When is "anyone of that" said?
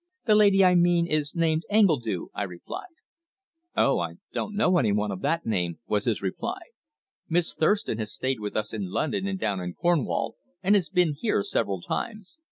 4.79-5.45